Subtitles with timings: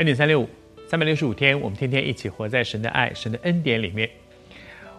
[0.00, 0.48] 恩典三六五，
[0.88, 4.08] 三百六十五天，我们天天一起活在神的爱、神的恩典里面。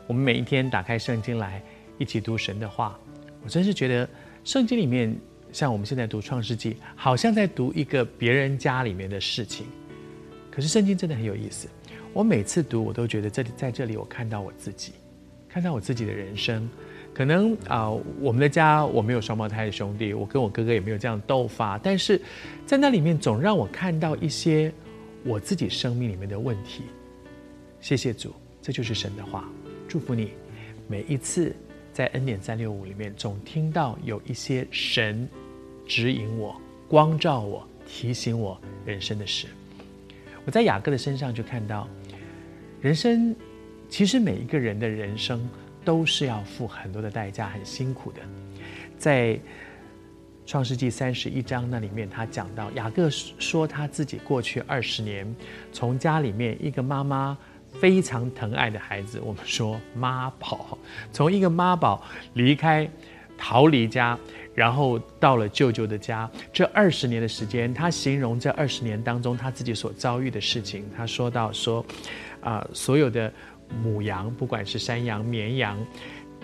[0.05, 1.59] 我们每一天打开圣经来，
[1.97, 2.95] 一起读神的话。
[3.43, 4.07] 我真是觉得
[4.43, 5.11] 圣经里面，
[5.51, 9.65] 像我们现在读创世纪，好像在读一个别人家里面的事情。
[10.51, 11.67] 可是圣经真的很有意思。
[12.13, 14.93] 我每次读，我都觉得这里在这里，我看到我自己，
[15.49, 16.69] 看到我自己的人生。
[17.11, 22.21] 可能啊、我们的家我没有双胞胎的兄弟，我跟我哥哥也没有这样斗法，但是
[22.67, 24.71] 在那里面总让我看到一些
[25.23, 26.83] 我自己生命里面的问题。
[27.79, 29.49] 谢谢主，这就是神的话。
[29.87, 30.31] 祝福你，
[30.87, 31.55] 每一次
[31.93, 35.27] 在恩典三六五里面，总听到有一些神
[35.85, 39.47] 指引我、光照我、提醒我人生的事。
[40.45, 41.87] 我在雅各的身上就看到，
[42.81, 43.35] 人生
[43.89, 45.47] 其实每一个人的人生。
[45.83, 48.21] 都是要付很多的代价，很辛苦的。
[48.99, 49.39] 在
[50.45, 55.35] 创世纪三十一章那里面，他讲到雅各说他自己过去二十年，
[55.71, 57.37] 从家里面一个妈妈
[57.79, 60.77] 非常疼爱的孩子，我们说妈宝，
[61.11, 62.03] 从一个妈宝
[62.33, 62.89] 离开，
[63.37, 64.17] 逃离家，
[64.53, 66.29] 然后到了舅舅的家。
[66.51, 70.83] 这二十年的时间，他形容这二十年当中他自己所遭遇的事情。
[70.97, 71.85] 他说到说，
[72.41, 73.31] 啊、所有的。
[73.81, 75.79] 母羊，不管是山羊、绵羊，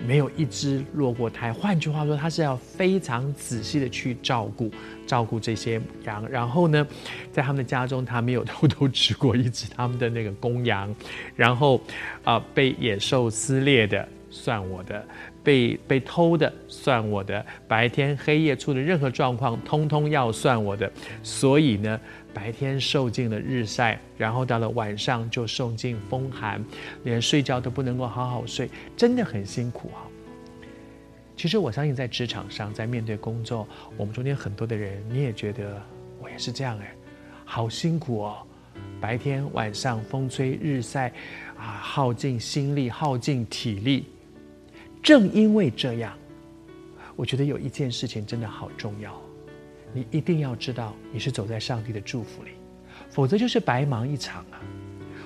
[0.05, 1.51] 没有一只落过胎。
[1.51, 4.71] 换句话说，他是要非常仔细的去照顾、
[5.05, 6.27] 照顾这些羊。
[6.29, 6.85] 然后呢，
[7.31, 10.93] 在他们的家中，他没有偷偷吃过一只他们的那个公羊。
[11.35, 11.81] 然后，
[12.23, 15.05] 啊、被野兽撕裂的算我的，
[15.47, 20.91] 被被偷的算我的，白天黑夜出的任何状况，通通要算我的。
[21.23, 21.97] 所以呢。
[22.33, 26.63] 白天受尽了日晒，然后到了晚上就受尽风寒，
[27.03, 30.05] 连睡觉都不能够好好睡，真的很辛苦哈。
[31.35, 35.81] 其实我相信，在职场上，在面对工作，我们中间很多的人，你也觉得
[36.21, 36.93] 我也是这样哎，
[37.43, 38.37] 好辛苦哦，
[39.01, 41.11] 白天晚上风吹日晒，
[41.57, 44.05] 啊，耗尽心力，耗尽体力。
[45.01, 46.17] 正因为这样，
[47.15, 49.19] 我觉得有一件事情真的好重要。
[49.93, 52.51] 你一定要知道，你是走在上帝的祝福里，
[53.09, 54.59] 否则就是白忙一场啊！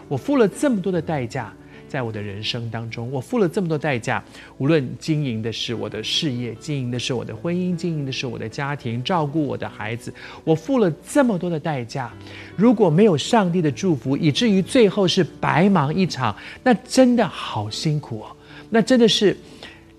[0.08, 1.54] 我付了这么多的代价，
[1.92, 4.24] 在我的人生当中，我付了这么多代价，
[4.60, 10.14] 无论经营的是我的事业，经营的是我的婚姻，经营的是我的家庭，照顾我的孩子，
[10.46, 12.10] 我付了这么多的代价，
[12.56, 18.32] 如果没有上帝的祝福，以至于最后是白忙一场，那真的好辛苦哦！
[18.70, 19.36] 那真的是，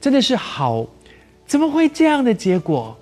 [0.00, 0.86] 真的是好，
[1.44, 2.96] 怎么会这样的结果？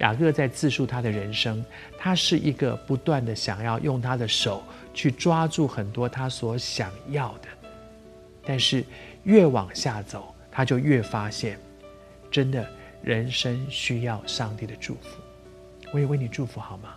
[0.00, 1.64] 雅各在自述他的人生，
[1.96, 7.48] 他是一个不断的想要用他的手去抓住很多他所想要的，
[8.44, 8.84] 但是
[9.22, 11.58] 越往下走，他就越发现，
[12.30, 12.66] 真的
[13.02, 15.20] 人生需要上帝的祝福。
[15.92, 16.94] 我也为你祝福好吗？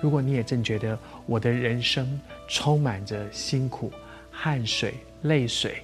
[0.00, 3.92] 如果你也正觉得我的人生充满着辛苦、
[4.30, 5.82] 汗水、泪水，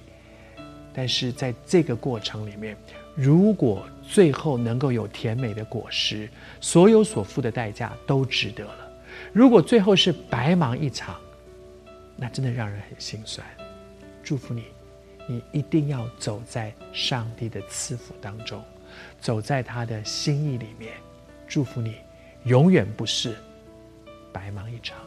[0.93, 2.77] 但是在这个过程里面，
[3.15, 8.91] 如果最后能够有甜美的果实，所有所付的代价都值得了。
[9.31, 11.19] 如果最后是白忙一场，
[12.15, 13.45] 那真的让人很心酸。
[14.23, 14.65] 祝福你，
[15.27, 18.63] 你一定要走在上帝的赐福当中，
[19.19, 20.93] 走在他的心意里面。
[21.47, 21.95] 祝福你，
[22.45, 23.35] 永远不是
[24.31, 24.97] 白忙一场。